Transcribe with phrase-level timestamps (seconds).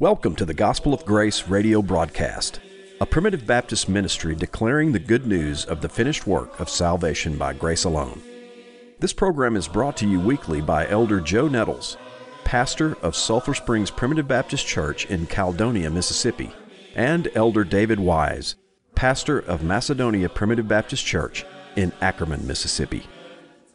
[0.00, 2.58] Welcome to the Gospel of Grace radio broadcast,
[3.02, 7.52] a primitive Baptist ministry declaring the good news of the finished work of salvation by
[7.52, 8.22] grace alone.
[8.98, 11.98] This program is brought to you weekly by Elder Joe Nettles,
[12.44, 16.50] pastor of Sulphur Springs Primitive Baptist Church in Caledonia, Mississippi,
[16.94, 18.54] and Elder David Wise,
[18.94, 21.44] pastor of Macedonia Primitive Baptist Church
[21.76, 23.02] in Ackerman, Mississippi.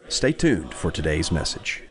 [0.10, 1.85] Stay tuned for today's message.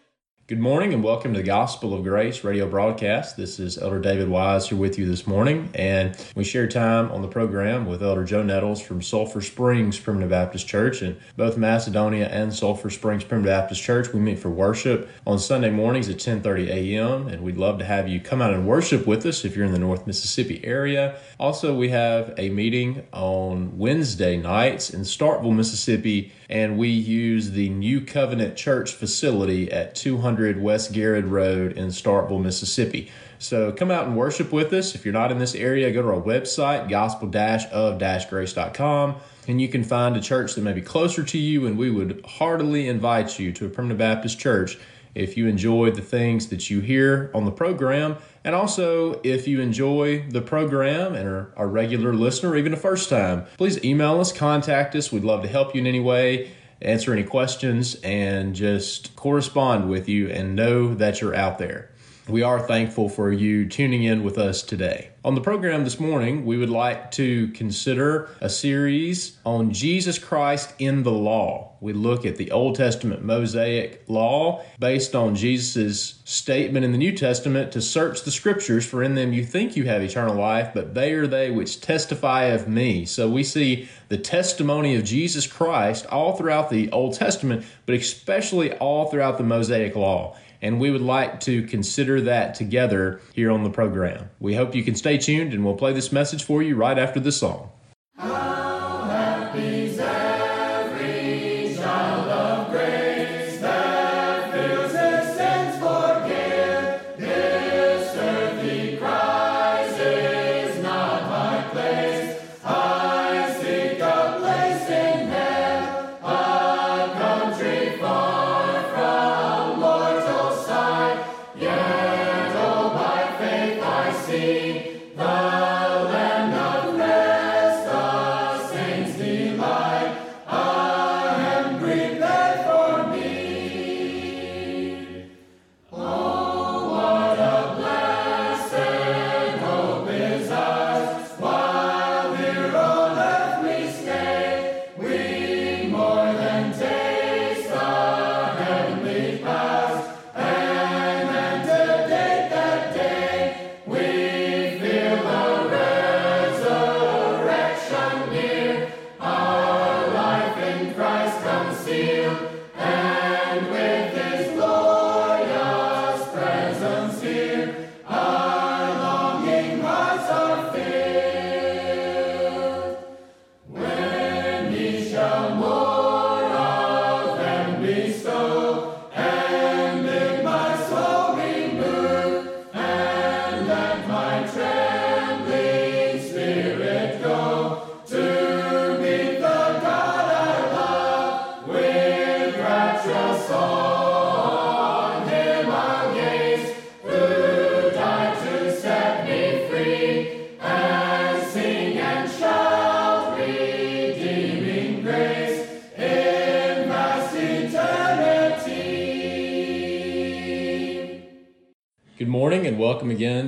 [0.47, 3.35] Good morning and welcome to the Gospel of Grace radio broadcast.
[3.39, 7.23] This is Elder David Wise here with you this morning, and we share time on
[7.23, 11.01] the program with Elder Joe Nettles from Sulphur Springs Primitive Baptist Church.
[11.01, 15.71] And both Macedonia and Sulphur Springs Primitive Baptist Church, we meet for worship on Sunday
[15.71, 17.27] mornings at 10:30 a.m.
[17.29, 19.73] And we'd love to have you come out and worship with us if you're in
[19.73, 21.17] the North Mississippi area.
[21.41, 27.69] Also, we have a meeting on Wednesday nights in Starkville, Mississippi and we use the
[27.69, 33.11] New Covenant Church facility at 200 West Garrett Road in Starkville, Mississippi.
[33.39, 34.95] So come out and worship with us.
[34.95, 39.17] If you're not in this area, go to our website, gospel-of-grace.com,
[39.49, 42.25] and you can find a church that may be closer to you, and we would
[42.25, 44.79] heartily invite you to a Primitive Baptist church
[45.15, 49.63] if you enjoy the things that you hear on the program and also, if you
[49.63, 54.33] enjoy the program and are a regular listener, even a first time, please email us,
[54.33, 55.11] contact us.
[55.11, 56.51] We'd love to help you in any way,
[56.83, 61.91] answer any questions, and just correspond with you and know that you're out there.
[62.27, 65.11] We are thankful for you tuning in with us today.
[65.27, 70.73] On the program this morning, we would like to consider a series on Jesus Christ
[70.79, 71.73] in the law.
[71.81, 77.13] We look at the Old Testament Mosaic law based on Jesus' statement in the New
[77.13, 80.95] Testament to search the scriptures, for in them you think you have eternal life, but
[80.95, 83.05] they are they which testify of me.
[83.05, 88.73] So we see the testimony of Jesus Christ all throughout the Old Testament, but especially
[88.73, 93.63] all throughout the Mosaic law and we would like to consider that together here on
[93.65, 94.31] the program.
[94.41, 97.21] We hope you can stay tuned, and we'll play this message for you right after
[97.21, 97.71] this song.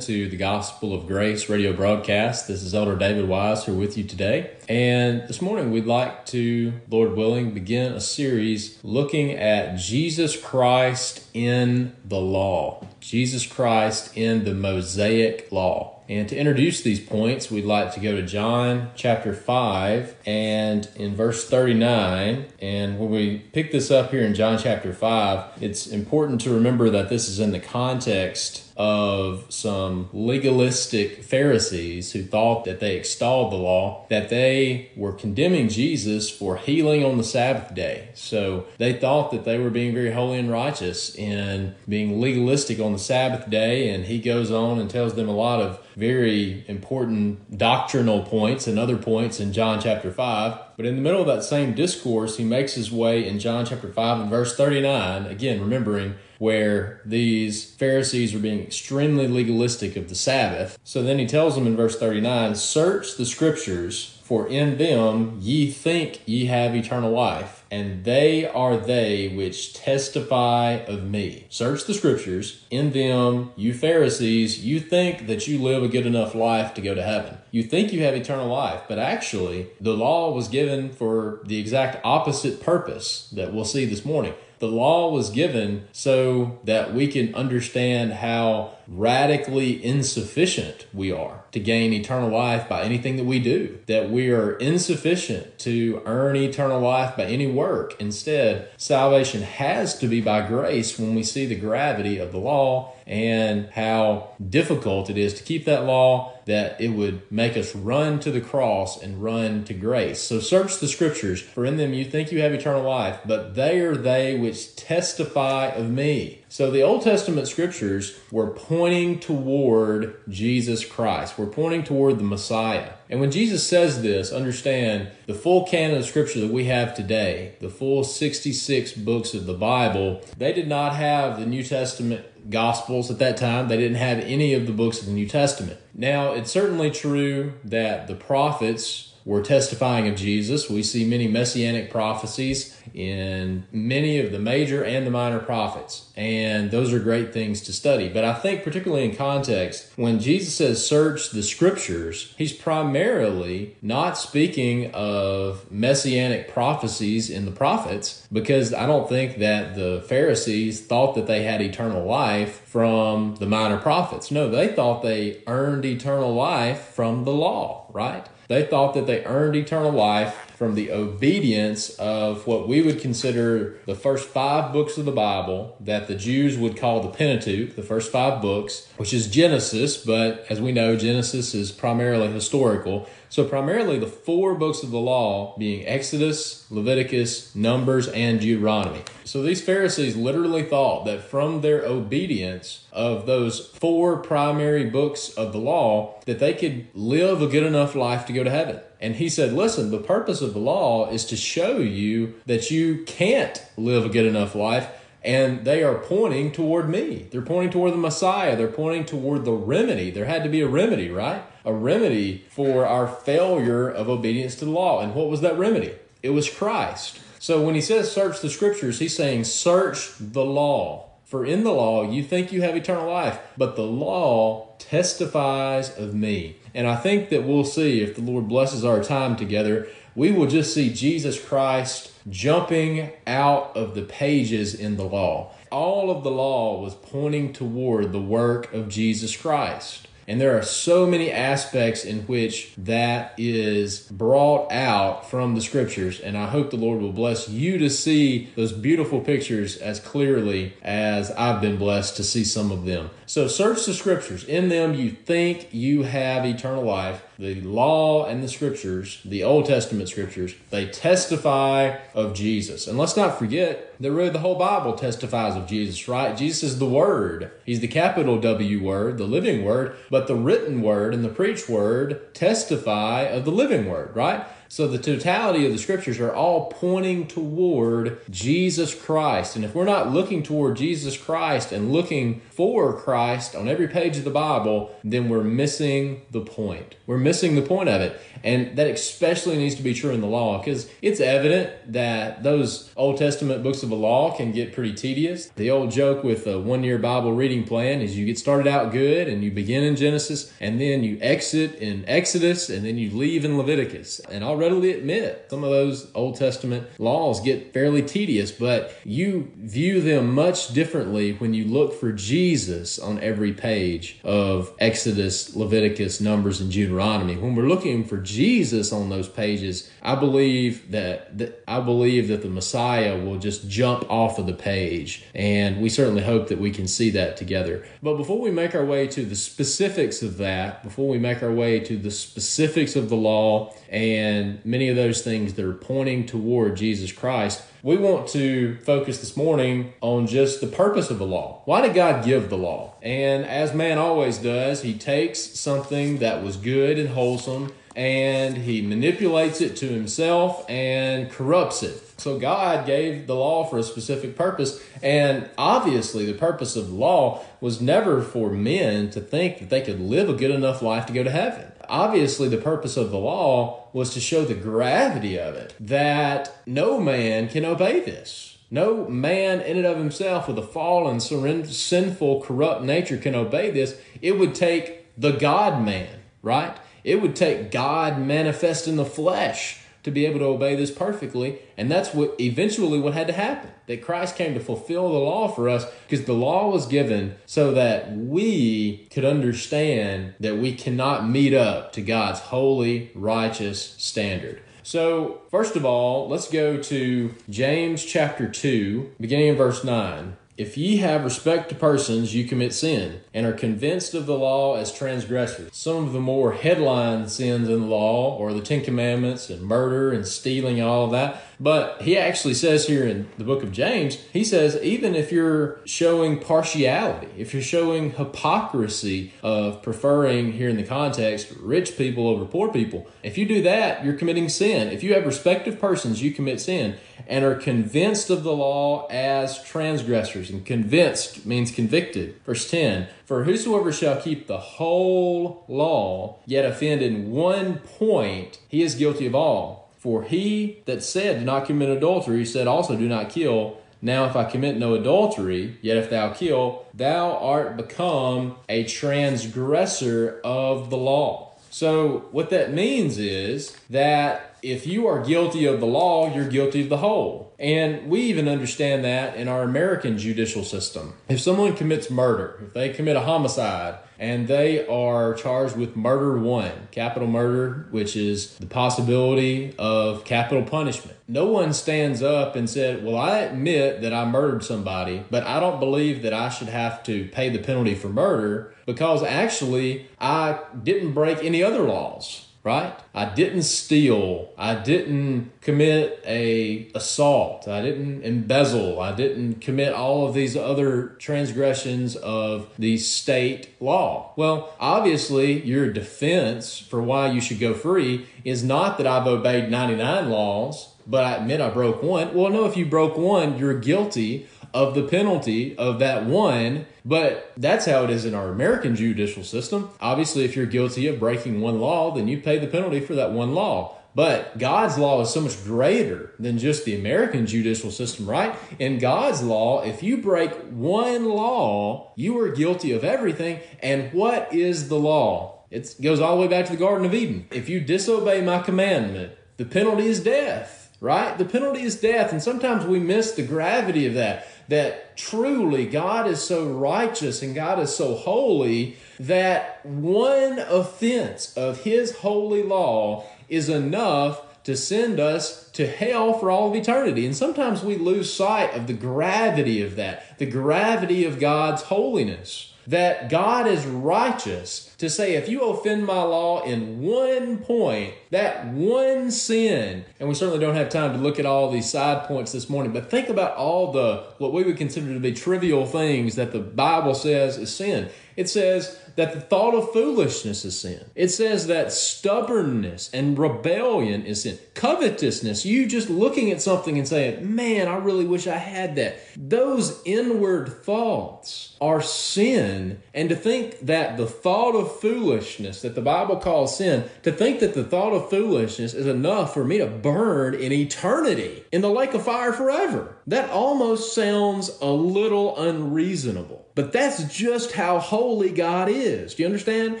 [0.02, 2.48] To the Gospel of Grace radio broadcast.
[2.48, 4.50] This is Elder David Wise here with you today.
[4.68, 11.24] And this morning we'd like to, Lord willing, begin a series looking at Jesus Christ
[11.34, 12.84] in the law.
[12.98, 16.01] Jesus Christ in the Mosaic law.
[16.08, 21.14] And to introduce these points, we'd like to go to John chapter 5 and in
[21.14, 22.46] verse 39.
[22.60, 26.90] And when we pick this up here in John chapter 5, it's important to remember
[26.90, 33.52] that this is in the context of some legalistic Pharisees who thought that they extolled
[33.52, 38.08] the law, that they were condemning Jesus for healing on the Sabbath day.
[38.14, 42.92] So they thought that they were being very holy and righteous in being legalistic on
[42.92, 43.90] the Sabbath day.
[43.90, 48.78] And he goes on and tells them a lot of very important doctrinal points and
[48.78, 50.58] other points in John chapter 5.
[50.76, 53.92] But in the middle of that same discourse, he makes his way in John chapter
[53.92, 60.14] 5 and verse 39, again, remembering where these Pharisees are being extremely legalistic of the
[60.14, 60.78] Sabbath.
[60.82, 65.70] So then he tells them in verse 39 Search the scriptures, for in them ye
[65.70, 71.44] think ye have eternal life, and they are they which testify of me.
[71.50, 76.34] Search the scriptures, in them, you Pharisees, you think that you live a good enough
[76.34, 77.36] life to go to heaven.
[77.50, 82.00] You think you have eternal life, but actually, the law was given for the exact
[82.02, 84.32] opposite purpose that we'll see this morning
[84.62, 91.58] the law was given so that we can understand how radically insufficient we are to
[91.58, 96.80] gain eternal life by anything that we do, that we are insufficient to earn eternal
[96.80, 98.00] life by any work.
[98.00, 102.91] Instead, salvation has to be by grace when we see the gravity of the law
[103.06, 108.18] and how difficult it is to keep that law, that it would make us run
[108.20, 110.20] to the cross and run to grace.
[110.20, 113.80] So search the scriptures, for in them you think you have eternal life, but they
[113.80, 116.44] are they which testify of me.
[116.48, 121.38] So the Old Testament scriptures were pointing toward Jesus Christ.
[121.38, 122.90] We're pointing toward the Messiah.
[123.08, 127.54] And when Jesus says this, understand the full canon of scripture that we have today,
[127.60, 133.10] the full 66 books of the Bible, they did not have the New Testament Gospels
[133.10, 133.68] at that time.
[133.68, 135.78] They didn't have any of the books of the New Testament.
[135.94, 140.68] Now, it's certainly true that the prophets were testifying of Jesus.
[140.68, 146.70] We see many messianic prophecies in many of the major and the minor prophets, and
[146.70, 148.08] those are great things to study.
[148.08, 154.18] But I think, particularly in context, when Jesus says search the scriptures, he's primarily not
[154.18, 161.14] speaking of messianic prophecies in the prophets, because I don't think that the Pharisees thought
[161.14, 164.30] that they had eternal life from the minor prophets.
[164.30, 168.26] No, they thought they earned eternal life from the law, right?
[168.52, 173.80] They thought that they earned eternal life from the obedience of what we would consider
[173.84, 177.82] the first five books of the Bible that the Jews would call the Pentateuch, the
[177.82, 183.08] first five books, which is Genesis, but as we know, Genesis is primarily historical.
[183.28, 189.00] So, primarily the four books of the law being Exodus, Leviticus, Numbers, and Deuteronomy.
[189.24, 195.52] So, these Pharisees literally thought that from their obedience of those four primary books of
[195.52, 198.80] the law, that they could live a good enough life to go to heaven.
[199.02, 203.04] And he said, Listen, the purpose of the law is to show you that you
[203.04, 204.88] can't live a good enough life
[205.24, 207.26] and they are pointing toward me.
[207.30, 208.56] They're pointing toward the Messiah.
[208.56, 210.10] They're pointing toward the remedy.
[210.10, 211.42] There had to be a remedy, right?
[211.64, 215.00] A remedy for our failure of obedience to the law.
[215.00, 215.94] And what was that remedy?
[216.22, 217.20] It was Christ.
[217.38, 221.10] So when he says search the scriptures, he's saying search the law.
[221.24, 226.14] For in the law you think you have eternal life, but the law testifies of
[226.14, 226.56] me.
[226.74, 230.46] And I think that we'll see if the Lord blesses our time together, we will
[230.46, 235.52] just see Jesus Christ jumping out of the pages in the law.
[235.70, 240.06] All of the law was pointing toward the work of Jesus Christ.
[240.26, 246.20] And there are so many aspects in which that is brought out from the scriptures.
[246.20, 250.74] And I hope the Lord will bless you to see those beautiful pictures as clearly
[250.82, 253.10] as I've been blessed to see some of them.
[253.26, 254.44] So search the scriptures.
[254.44, 257.22] In them you think you have eternal life.
[257.42, 262.86] The law and the scriptures, the Old Testament scriptures, they testify of Jesus.
[262.86, 266.36] And let's not forget that really the whole Bible testifies of Jesus, right?
[266.36, 267.50] Jesus is the Word.
[267.66, 271.68] He's the capital W word, the living word, but the written word and the preached
[271.68, 274.46] word testify of the living word, right?
[274.72, 279.54] So the totality of the scriptures are all pointing toward Jesus Christ.
[279.54, 284.16] And if we're not looking toward Jesus Christ and looking for Christ on every page
[284.16, 286.96] of the Bible, then we're missing the point.
[287.06, 288.18] We're missing the point of it.
[288.42, 292.90] And that especially needs to be true in the law because it's evident that those
[292.96, 295.48] Old Testament books of the law can get pretty tedious.
[295.50, 298.90] The old joke with a one year Bible reading plan is you get started out
[298.90, 303.10] good and you begin in Genesis and then you exit in Exodus and then you
[303.10, 304.20] leave in Leviticus.
[304.30, 309.50] And I'll readily admit some of those Old Testament laws get fairly tedious, but you
[309.56, 316.20] view them much differently when you look for Jesus on every page of Exodus, Leviticus,
[316.20, 317.36] Numbers, and Deuteronomy.
[317.36, 322.48] When we're looking for Jesus on those pages, I believe that, I believe that the
[322.48, 326.86] Messiah will just jump off of the page, and we certainly hope that we can
[326.86, 327.84] see that together.
[328.00, 331.52] But before we make our way to the specifics of that, before we make our
[331.52, 336.26] way to the specifics of the law and many of those things that are pointing
[336.26, 341.26] toward Jesus Christ, we want to focus this morning on just the purpose of the
[341.26, 341.62] law.
[341.64, 342.94] Why did God give the law?
[343.02, 348.80] And as man always does, he takes something that was good and wholesome and he
[348.80, 352.00] manipulates it to himself and corrupts it.
[352.18, 356.94] So God gave the law for a specific purpose, and obviously the purpose of the
[356.94, 361.06] law was never for men to think that they could live a good enough life
[361.06, 361.71] to go to heaven.
[361.92, 366.98] Obviously, the purpose of the law was to show the gravity of it, that no
[366.98, 368.56] man can obey this.
[368.70, 374.00] No man in and of himself with a fallen, sinful, corrupt nature can obey this.
[374.22, 376.74] It would take the God man, right?
[377.04, 381.60] It would take God manifest in the flesh to be able to obey this perfectly.
[381.76, 383.70] And that's what eventually what had to happen.
[383.86, 387.72] That Christ came to fulfill the law for us because the law was given so
[387.72, 394.62] that we could understand that we cannot meet up to God's holy, righteous standard.
[394.84, 400.36] So, first of all, let's go to James chapter 2, beginning in verse 9.
[400.58, 404.76] If ye have respect to persons, you commit sin, and are convinced of the law
[404.76, 405.70] as transgressors.
[405.72, 410.12] Some of the more headline sins in the law are the Ten Commandments and murder
[410.12, 411.42] and stealing, and all that.
[411.62, 415.78] But he actually says here in the book of James, he says, even if you're
[415.84, 422.46] showing partiality, if you're showing hypocrisy of preferring, here in the context, rich people over
[422.46, 424.88] poor people, if you do that, you're committing sin.
[424.88, 426.96] If you have respect of persons, you commit sin
[427.28, 430.50] and are convinced of the law as transgressors.
[430.50, 432.40] And convinced means convicted.
[432.44, 438.82] Verse 10 For whosoever shall keep the whole law, yet offend in one point, he
[438.82, 439.81] is guilty of all.
[440.02, 443.78] For he that said, Do not commit adultery, said also, Do not kill.
[444.04, 450.40] Now, if I commit no adultery, yet if thou kill, thou art become a transgressor
[450.42, 451.52] of the law.
[451.70, 456.82] So, what that means is that if you are guilty of the law, you're guilty
[456.82, 457.52] of the whole.
[457.58, 461.14] And we even understand that in our American judicial system.
[461.28, 466.38] If someone commits murder, if they commit a homicide, and they are charged with murder
[466.38, 471.16] one, capital murder, which is the possibility of capital punishment.
[471.26, 475.58] No one stands up and said, Well, I admit that I murdered somebody, but I
[475.58, 480.60] don't believe that I should have to pay the penalty for murder because actually I
[480.84, 482.94] didn't break any other laws right?
[483.12, 484.50] I didn't steal.
[484.56, 487.66] I didn't commit a assault.
[487.66, 489.00] I didn't embezzle.
[489.00, 494.32] I didn't commit all of these other transgressions of the state law.
[494.36, 499.70] Well, obviously, your defense for why you should go free is not that I've obeyed
[499.70, 502.32] 99 laws, but I admit I broke one.
[502.32, 506.86] Well, no, if you broke one, you're guilty of the penalty of that one.
[507.04, 509.90] But that's how it is in our American judicial system.
[510.00, 513.32] Obviously, if you're guilty of breaking one law, then you pay the penalty for that
[513.32, 513.96] one law.
[514.14, 518.54] But God's law is so much greater than just the American judicial system, right?
[518.78, 523.60] In God's law, if you break one law, you are guilty of everything.
[523.82, 525.60] And what is the law?
[525.70, 527.46] It goes all the way back to the Garden of Eden.
[527.50, 531.38] If you disobey my commandment, the penalty is death, right?
[531.38, 532.32] The penalty is death.
[532.32, 537.54] And sometimes we miss the gravity of that that truly God is so righteous and
[537.54, 545.20] God is so holy that one offense of His holy law is enough to send
[545.20, 547.26] us to hell for all of eternity.
[547.26, 552.72] And sometimes we lose sight of the gravity of that, the gravity of God's holiness
[552.86, 558.68] that God is righteous to say, if you offend my law in one point, that
[558.68, 562.52] one sin, and we certainly don't have time to look at all these side points
[562.52, 566.36] this morning, but think about all the, what we would consider to be trivial things
[566.36, 568.10] that the Bible says is sin.
[568.36, 571.04] It says, that the thought of foolishness is sin.
[571.14, 574.58] It says that stubbornness and rebellion is sin.
[574.74, 579.18] Covetousness, you just looking at something and saying, man, I really wish I had that.
[579.36, 583.02] Those inward thoughts are sin.
[583.12, 587.74] And to think that the thought foolishness that the Bible calls sin, to think that
[587.74, 592.14] the thought of foolishness is enough for me to burn in eternity in the lake
[592.14, 596.66] of fire forever, that almost sounds a little unreasonable.
[596.74, 599.34] But that's just how holy God is.
[599.34, 600.00] Do you understand?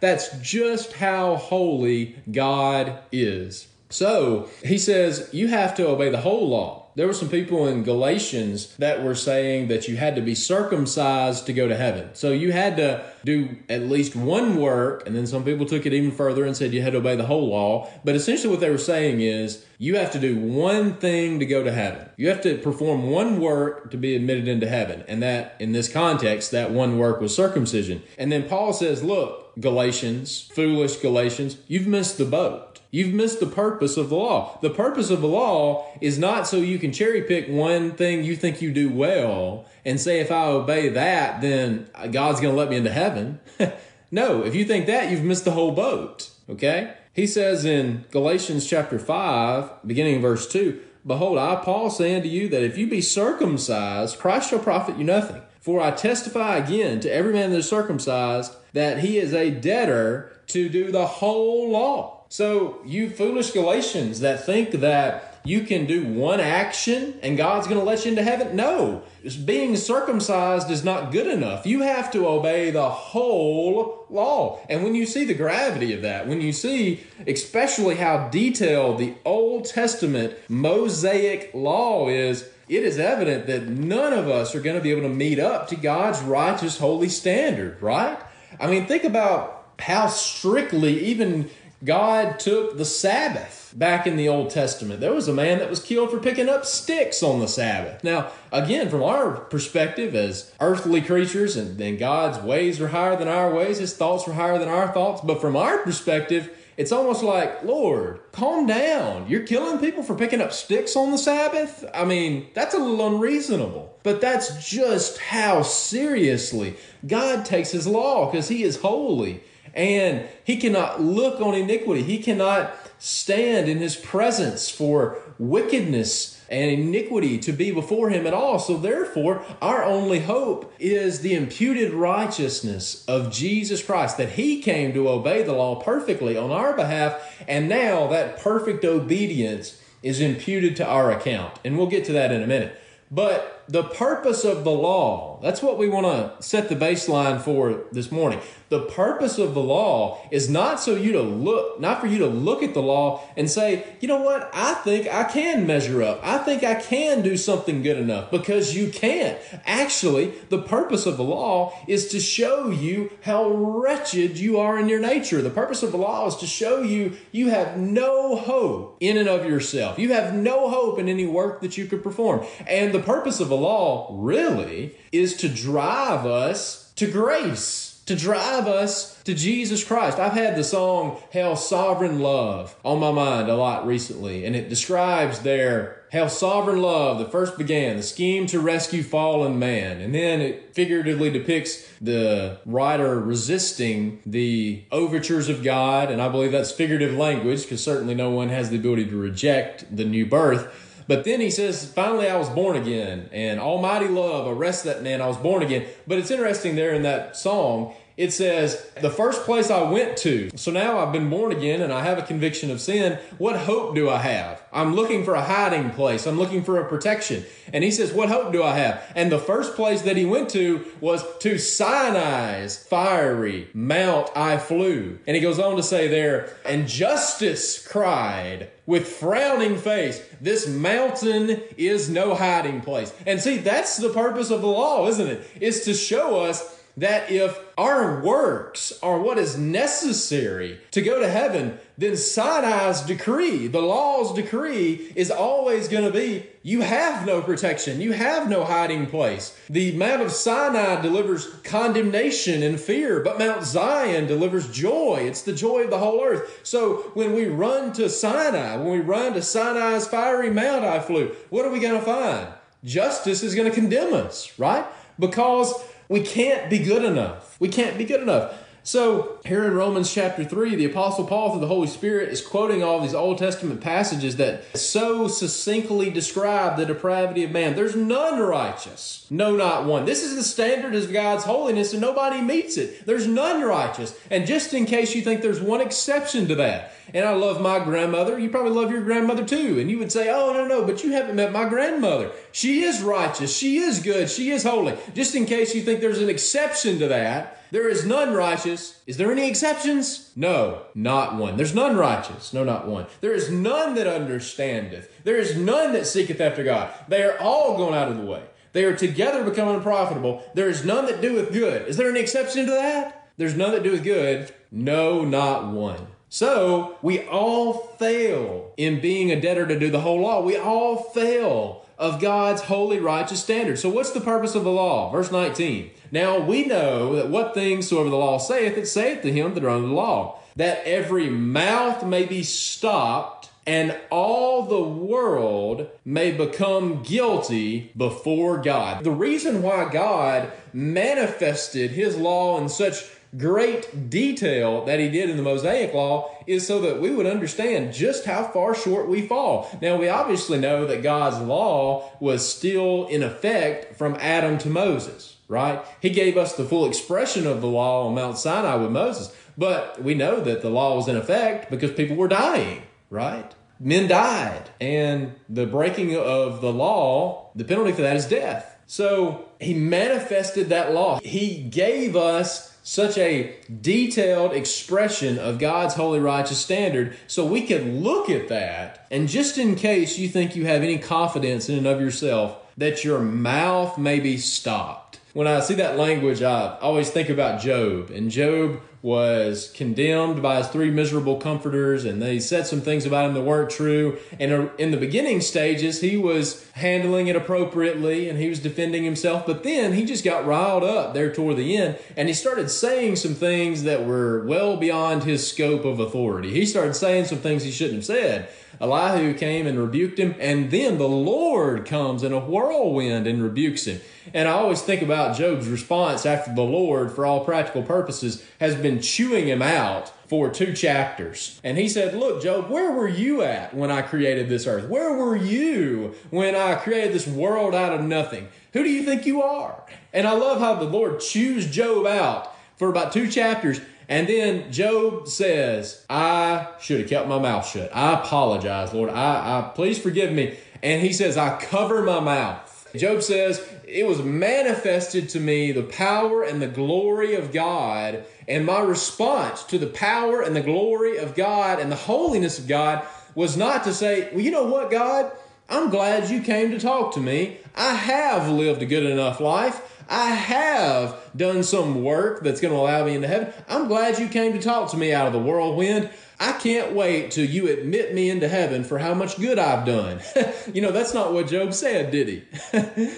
[0.00, 3.66] That's just how holy God is.
[3.90, 7.82] So he says, you have to obey the whole law there were some people in
[7.82, 12.10] Galatians that were saying that you had to be circumcised to go to heaven.
[12.14, 15.92] So you had to do at least one work, and then some people took it
[15.92, 17.90] even further and said you had to obey the whole law.
[18.04, 21.64] But essentially, what they were saying is you have to do one thing to go
[21.64, 22.08] to heaven.
[22.16, 25.04] You have to perform one work to be admitted into heaven.
[25.08, 28.02] And that, in this context, that one work was circumcision.
[28.18, 32.73] And then Paul says, Look, Galatians, foolish Galatians, you've missed the boat.
[32.94, 34.56] You've missed the purpose of the law.
[34.62, 38.36] The purpose of the law is not so you can cherry pick one thing you
[38.36, 42.70] think you do well and say, if I obey that, then God's going to let
[42.70, 43.40] me into heaven.
[44.12, 46.30] no, if you think that, you've missed the whole boat.
[46.48, 46.94] Okay?
[47.12, 52.48] He says in Galatians chapter 5, beginning verse 2, Behold, I, Paul, say unto you
[52.50, 55.42] that if you be circumcised, Christ shall profit you nothing.
[55.58, 60.30] For I testify again to every man that is circumcised that he is a debtor
[60.46, 62.13] to do the whole law.
[62.36, 67.78] So, you foolish Galatians that think that you can do one action and God's going
[67.78, 69.04] to let you into heaven, no.
[69.44, 71.64] Being circumcised is not good enough.
[71.64, 74.58] You have to obey the whole law.
[74.68, 79.14] And when you see the gravity of that, when you see especially how detailed the
[79.24, 84.82] Old Testament Mosaic law is, it is evident that none of us are going to
[84.82, 88.18] be able to meet up to God's righteous, holy standard, right?
[88.58, 91.50] I mean, think about how strictly even
[91.84, 95.00] God took the Sabbath back in the Old Testament.
[95.00, 98.02] There was a man that was killed for picking up sticks on the Sabbath.
[98.02, 103.52] Now, again, from our perspective as earthly creatures, and, God's ways are higher than our
[103.54, 107.62] ways, his thoughts are higher than our thoughts, but from our perspective, it's almost like,
[107.62, 109.28] Lord, calm down.
[109.28, 111.84] You're killing people for picking up sticks on the Sabbath?
[111.94, 113.96] I mean, that's a little unreasonable.
[114.02, 116.76] But that's just how seriously
[117.06, 122.02] God takes his law because he is holy and he cannot look on iniquity.
[122.02, 128.34] He cannot stand in his presence for wickedness and iniquity to be before him at
[128.34, 128.58] all.
[128.58, 134.92] So, therefore, our only hope is the imputed righteousness of Jesus Christ, that he came
[134.92, 140.76] to obey the law perfectly on our behalf, and now that perfect obedience is imputed
[140.76, 141.58] to our account.
[141.64, 142.78] And we'll get to that in a minute.
[143.10, 147.84] But the purpose of the law, that's what we want to set the baseline for
[147.92, 148.40] this morning.
[148.70, 152.26] The purpose of the law is not so you to look, not for you to
[152.26, 156.20] look at the law and say, you know what, I think I can measure up.
[156.22, 159.38] I think I can do something good enough because you can't.
[159.64, 164.88] Actually, the purpose of the law is to show you how wretched you are in
[164.88, 165.40] your nature.
[165.40, 169.28] The purpose of the law is to show you you have no hope in and
[169.28, 169.98] of yourself.
[169.98, 172.44] You have no hope in any work that you could perform.
[172.66, 178.66] And the purpose of the law really is to drive us to grace to drive
[178.66, 180.18] us to Jesus Christ.
[180.18, 184.68] I've had the song How Sovereign Love on my mind a lot recently, and it
[184.68, 190.14] describes there how sovereign love that first began, the scheme to rescue fallen man, and
[190.14, 196.70] then it figuratively depicts the writer resisting the overtures of God, and I believe that's
[196.70, 200.82] figurative language because certainly no one has the ability to reject the new birth.
[201.06, 205.20] But then he says, finally, I was born again, and almighty love arrests that man.
[205.20, 205.86] I was born again.
[206.06, 210.50] But it's interesting there in that song, it says, the first place I went to.
[210.56, 213.18] So now I've been born again and I have a conviction of sin.
[213.38, 214.62] What hope do I have?
[214.72, 216.26] I'm looking for a hiding place.
[216.26, 217.44] I'm looking for a protection.
[217.72, 219.02] And he says, What hope do I have?
[219.16, 225.18] And the first place that he went to was to Sinai's fiery mount I flew.
[225.26, 231.62] And he goes on to say there, and justice cried with frowning face, This mountain
[231.76, 233.12] is no hiding place.
[233.26, 235.48] And see, that's the purpose of the law, isn't it?
[235.60, 241.28] Is to show us that if our works are what is necessary to go to
[241.28, 247.42] heaven, then Sinai's decree, the law's decree, is always going to be you have no
[247.42, 249.58] protection, you have no hiding place.
[249.68, 255.24] The Mount of Sinai delivers condemnation and fear, but Mount Zion delivers joy.
[255.26, 256.60] It's the joy of the whole earth.
[256.62, 261.34] So when we run to Sinai, when we run to Sinai's fiery mount I flew,
[261.50, 262.48] what are we going to find?
[262.84, 264.86] Justice is going to condemn us, right?
[265.18, 265.72] Because
[266.08, 267.56] we can't be good enough.
[267.60, 268.52] We can't be good enough.
[268.86, 272.82] So, here in Romans chapter 3, the Apostle Paul, through the Holy Spirit, is quoting
[272.82, 277.76] all these Old Testament passages that so succinctly describe the depravity of man.
[277.76, 280.04] There's none righteous, no, not one.
[280.04, 283.06] This is the standard of God's holiness, and nobody meets it.
[283.06, 284.14] There's none righteous.
[284.30, 287.78] And just in case you think there's one exception to that, and I love my
[287.78, 288.38] grandmother.
[288.38, 289.78] You probably love your grandmother too.
[289.78, 292.30] And you would say, Oh, no, no, but you haven't met my grandmother.
[292.52, 293.54] She is righteous.
[293.54, 294.30] She is good.
[294.30, 294.96] She is holy.
[295.14, 299.02] Just in case you think there's an exception to that, there is none righteous.
[299.04, 300.30] Is there any exceptions?
[300.36, 301.56] No, not one.
[301.56, 302.52] There's none righteous.
[302.52, 303.06] No, not one.
[303.20, 305.10] There is none that understandeth.
[305.24, 306.94] There is none that seeketh after God.
[307.08, 308.44] They are all gone out of the way.
[308.74, 310.44] They are together become unprofitable.
[310.54, 311.88] There is none that doeth good.
[311.88, 313.32] Is there any exception to that?
[313.38, 314.54] There's none that doeth good.
[314.70, 316.06] No, not one.
[316.28, 320.42] So we all fail in being a debtor to do the whole law.
[320.42, 323.78] We all fail of God's holy, righteous standard.
[323.78, 325.10] So, what's the purpose of the law?
[325.10, 325.90] Verse 19.
[326.12, 329.64] Now we know that what things soever the law saith, it saith to him that
[329.64, 336.30] are under the law, that every mouth may be stopped, and all the world may
[336.30, 339.02] become guilty before God.
[339.02, 343.02] The reason why God manifested his law in such
[343.36, 347.92] great detail that he did in the Mosaic law is so that we would understand
[347.92, 349.68] just how far short we fall.
[349.80, 355.36] Now, we obviously know that God's law was still in effect from Adam to Moses,
[355.48, 355.84] right?
[356.00, 360.02] He gave us the full expression of the law on Mount Sinai with Moses, but
[360.02, 363.54] we know that the law was in effect because people were dying, right?
[363.80, 368.78] Men died, and the breaking of the law, the penalty for that is death.
[368.86, 371.18] So he manifested that law.
[371.20, 378.02] He gave us such a detailed expression of God's holy righteous standard so we can
[378.02, 381.86] look at that and just in case you think you have any confidence in and
[381.86, 385.03] of yourself that your mouth may be stopped.
[385.34, 388.10] When I see that language, I always think about Job.
[388.10, 393.26] And Job was condemned by his three miserable comforters, and they said some things about
[393.26, 394.16] him that weren't true.
[394.38, 399.44] And in the beginning stages, he was handling it appropriately and he was defending himself.
[399.44, 403.16] But then he just got riled up there toward the end, and he started saying
[403.16, 406.52] some things that were well beyond his scope of authority.
[406.52, 408.48] He started saying some things he shouldn't have said.
[408.80, 413.86] Elihu came and rebuked him, and then the Lord comes in a whirlwind and rebukes
[413.86, 414.00] him.
[414.32, 418.74] And I always think about Job's response after the Lord, for all practical purposes, has
[418.74, 421.60] been chewing him out for two chapters.
[421.62, 424.88] And he said, Look, Job, where were you at when I created this earth?
[424.88, 428.48] Where were you when I created this world out of nothing?
[428.72, 429.84] Who do you think you are?
[430.12, 433.80] And I love how the Lord chews Job out for about two chapters.
[434.08, 437.94] And then Job says, I should have kept my mouth shut.
[437.94, 439.10] I apologize, Lord.
[439.10, 440.56] I, I please forgive me.
[440.82, 442.70] And he says, I cover my mouth.
[442.96, 448.24] Job says, It was manifested to me the power and the glory of God.
[448.46, 452.68] And my response to the power and the glory of God and the holiness of
[452.68, 455.32] God was not to say, Well, you know what, God?
[455.68, 457.56] I'm glad you came to talk to me.
[457.74, 459.93] I have lived a good enough life.
[460.08, 463.52] I have done some work that's going to allow me into heaven.
[463.68, 466.10] I'm glad you came to talk to me out of the whirlwind.
[466.40, 470.20] I can't wait till you admit me into heaven for how much good I've done.
[470.72, 472.44] you know, that's not what Job said, did he?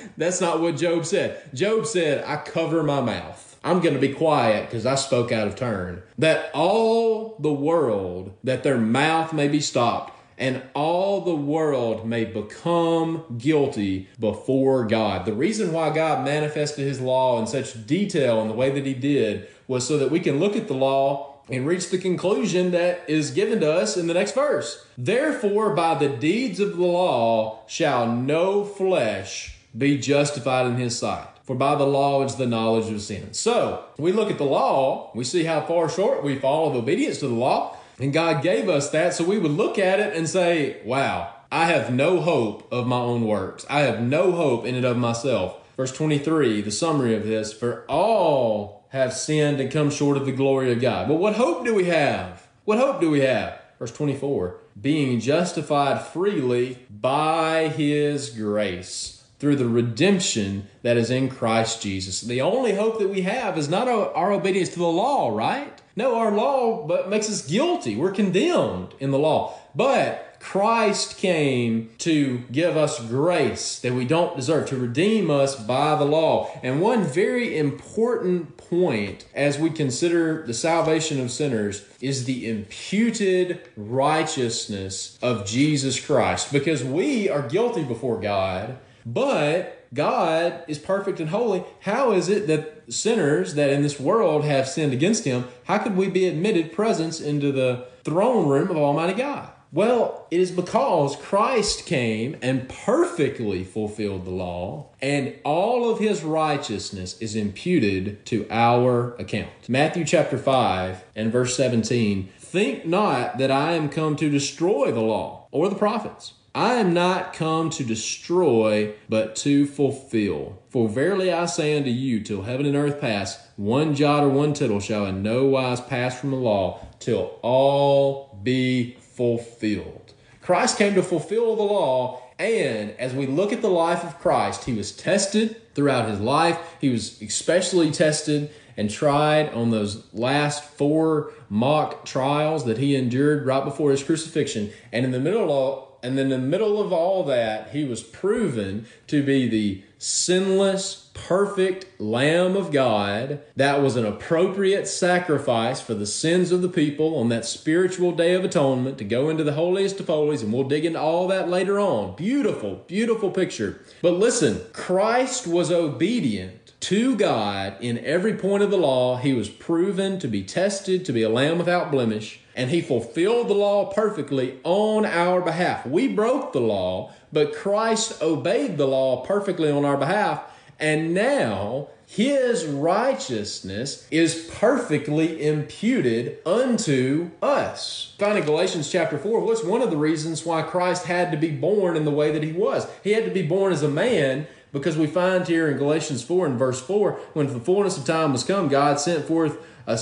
[0.17, 1.43] that's not what Job said.
[1.55, 3.59] Job said, I cover my mouth.
[3.65, 6.03] I'm going to be quiet because I spoke out of turn.
[6.19, 12.25] That all the world, that their mouth may be stopped and all the world may
[12.25, 15.25] become guilty before God.
[15.25, 18.95] The reason why God manifested his law in such detail in the way that he
[18.95, 23.05] did was so that we can look at the law and reach the conclusion that
[23.09, 24.85] is given to us in the next verse.
[24.99, 31.29] Therefore, by the deeds of the law shall no flesh be justified in his sight.
[31.45, 33.33] For by the law is the knowledge of sin.
[33.33, 37.19] So, we look at the law, we see how far short we fall of obedience
[37.19, 37.77] to the law.
[37.99, 41.67] And God gave us that so we would look at it and say, wow, I
[41.67, 43.65] have no hope of my own works.
[43.71, 45.59] I have no hope in and of myself.
[45.77, 50.33] Verse 23, the summary of this, for all have sinned and come short of the
[50.33, 51.09] glory of God.
[51.09, 52.47] But what hope do we have?
[52.65, 53.61] What hope do we have?
[53.79, 61.83] Verse 24, being justified freely by his grace through the redemption that is in Christ
[61.83, 62.23] Jesus.
[62.23, 65.81] The only hope that we have is not our obedience to the law, right?
[65.97, 67.97] No, our law but makes us guilty.
[67.97, 69.59] We're condemned in the law.
[69.75, 75.97] But Christ came to give us grace that we don't deserve, to redeem us by
[75.97, 76.51] the law.
[76.63, 83.61] And one very important point as we consider the salvation of sinners is the imputed
[83.77, 86.53] righteousness of Jesus Christ.
[86.53, 92.47] Because we are guilty before God, but God is perfect and holy, how is it
[92.49, 96.73] that sinners that in this world have sinned against him, how could we be admitted
[96.73, 99.51] presence into the throne room of Almighty God?
[99.73, 106.23] Well, it is because Christ came and perfectly fulfilled the law, and all of his
[106.23, 109.69] righteousness is imputed to our account.
[109.69, 115.03] Matthew chapter 5 and verse 17 Think not that I am come to destroy the
[115.03, 116.33] law or the prophets.
[116.55, 120.63] I am not come to destroy, but to fulfill.
[120.71, 124.55] For verily I say unto you, till heaven and earth pass, one jot or one
[124.55, 130.15] tittle shall in no wise pass from the law, till all be fulfilled.
[130.41, 134.65] Christ came to fulfill the law, and as we look at the life of Christ,
[134.65, 136.59] he was tested throughout his life.
[136.81, 143.47] He was especially tested and tried on those last four mock trials that he endured
[143.47, 144.71] right before his crucifixion.
[144.93, 148.87] And in the middle of And in the middle of all that, he was proven
[149.09, 153.41] to be the sinless, perfect Lamb of God.
[153.57, 158.35] That was an appropriate sacrifice for the sins of the people on that spiritual day
[158.35, 160.43] of atonement to go into the holiest of holies.
[160.43, 162.15] And we'll dig into all that later on.
[162.15, 163.81] Beautiful, beautiful picture.
[164.03, 169.17] But listen, Christ was obedient to God in every point of the law.
[169.17, 173.49] He was proven to be tested, to be a lamb without blemish, and he fulfilled
[173.49, 175.85] the law perfectly on our behalf.
[175.85, 180.45] We broke the law, but Christ obeyed the law perfectly on our behalf,
[180.79, 188.15] and now his righteousness is perfectly imputed unto us.
[188.17, 191.51] Find in Galatians chapter 4, what's one of the reasons why Christ had to be
[191.51, 192.87] born in the way that he was?
[193.03, 196.47] He had to be born as a man because we find here in Galatians 4
[196.47, 199.57] and verse 4, when the fullness of time was come, God sent forth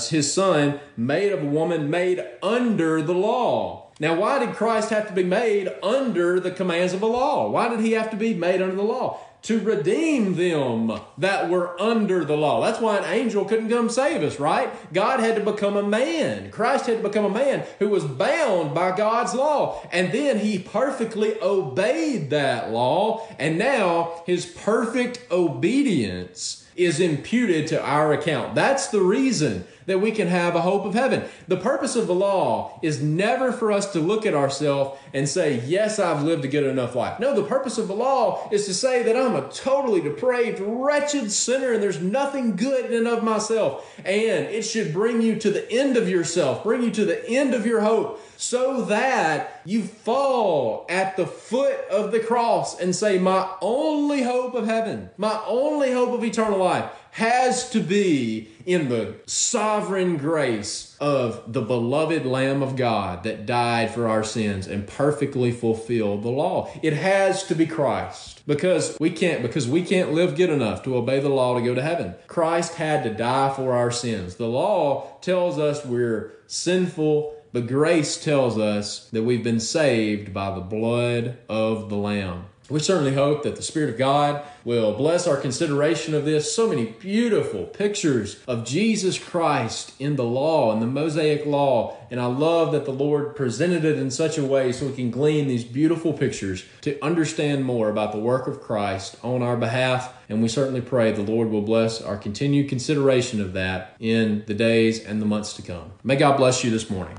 [0.09, 3.91] his son, made of a woman, made under the law.
[3.99, 7.49] Now, why did Christ have to be made under the commands of the law?
[7.49, 9.19] Why did he have to be made under the law?
[9.45, 12.61] To redeem them that were under the law.
[12.61, 14.71] That's why an angel couldn't come save us, right?
[14.91, 16.49] God had to become a man.
[16.49, 19.87] Christ had to become a man who was bound by God's law.
[19.91, 23.27] And then he perfectly obeyed that law.
[23.37, 28.55] And now his perfect obedience is imputed to our account.
[28.55, 31.23] That's the reason that we can have a hope of heaven.
[31.47, 35.61] The purpose of the law is never for us to look at ourselves and say,
[35.65, 37.19] Yes, I've lived a good enough life.
[37.19, 41.31] No, the purpose of the law is to say that I'm a totally depraved, wretched
[41.31, 43.85] sinner and there's nothing good in and of myself.
[43.99, 47.53] And it should bring you to the end of yourself, bring you to the end
[47.53, 53.17] of your hope so that you fall at the foot of the cross and say,
[53.17, 58.89] My only hope of heaven, my only hope of eternal life has to be in
[58.89, 64.87] the sovereign grace of the beloved Lamb of God that died for our sins and
[64.87, 66.71] perfectly fulfilled the law.
[66.81, 70.95] It has to be Christ because we can't because we can't live good enough to
[70.95, 72.15] obey the law to go to heaven.
[72.27, 74.35] Christ had to die for our sins.
[74.35, 80.53] The law tells us we're sinful but grace tells us that we've been saved by
[80.53, 82.47] the blood of the Lamb.
[82.67, 86.55] We certainly hope that the Spirit of God will bless our consideration of this.
[86.55, 91.97] So many beautiful pictures of Jesus Christ in the law, in the Mosaic law.
[92.09, 95.11] And I love that the Lord presented it in such a way so we can
[95.11, 100.13] glean these beautiful pictures to understand more about the work of Christ on our behalf.
[100.27, 104.55] And we certainly pray the Lord will bless our continued consideration of that in the
[104.55, 105.91] days and the months to come.
[106.03, 107.17] May God bless you this morning.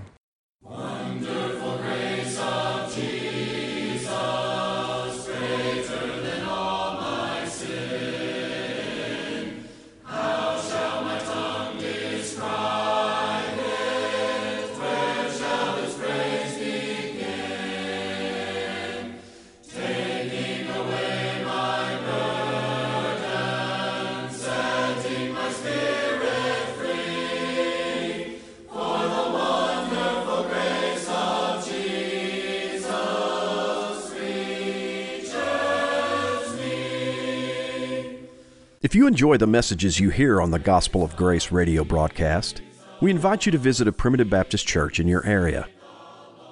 [38.87, 42.63] If you enjoy the messages you hear on the Gospel of Grace radio broadcast,
[43.01, 45.67] we invite you to visit a Primitive Baptist church in your area.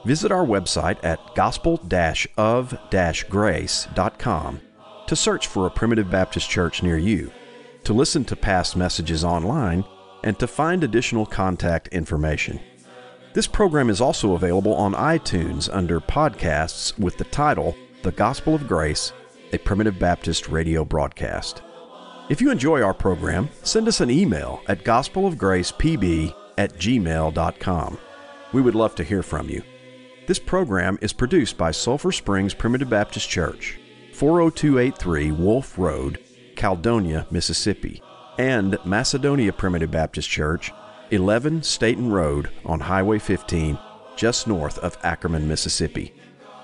[0.04, 1.74] Visit our website at gospel
[2.36, 2.76] of
[3.30, 4.60] grace.com
[5.06, 7.30] to search for a Primitive Baptist church near you,
[7.84, 9.84] to listen to past messages online,
[10.24, 12.58] and to find additional contact information.
[13.32, 18.66] This program is also available on iTunes under podcasts with the title The Gospel of
[18.66, 19.12] Grace,
[19.52, 21.62] a Primitive Baptist radio broadcast.
[22.30, 27.98] If you enjoy our program, send us an email at gospelofgracepb at gmail.com.
[28.52, 29.62] We would love to hear from you.
[30.26, 33.78] This program is produced by Sulphur Springs Primitive Baptist Church,
[34.14, 36.18] 40283 Wolf Road,
[36.56, 38.00] Caledonia, Mississippi,
[38.38, 40.72] and Macedonia Primitive Baptist Church,
[41.10, 43.78] 11 Staten Road on Highway 15,
[44.16, 46.14] just north of Ackerman, Mississippi.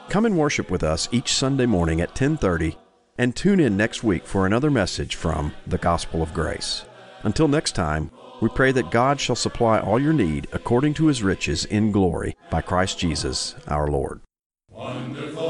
[0.08, 2.78] Come and worship with us each Sunday morning at 1030
[3.20, 6.86] and tune in next week for another message from the Gospel of Grace.
[7.22, 11.22] Until next time, we pray that God shall supply all your need according to his
[11.22, 14.22] riches in glory by Christ Jesus our Lord.
[14.70, 15.49] Wonderful.